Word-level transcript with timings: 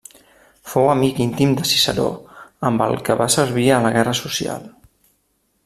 Fou 0.69 0.87
amic 0.93 1.19
íntim 1.25 1.51
de 1.59 1.65
Ciceró, 1.71 2.07
amb 2.71 2.85
el 2.87 2.97
que 3.09 3.19
va 3.21 3.29
servir 3.35 3.67
a 3.77 3.83
la 3.85 3.93
guerra 3.99 4.15
social. 4.23 4.65